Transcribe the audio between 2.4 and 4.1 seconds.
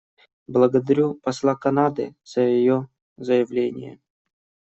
ее заявление.